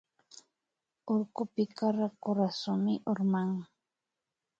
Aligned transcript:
Urkupika 1.13 1.85
raku 1.97 2.29
rasumi 2.37 2.93
urman 3.11 3.49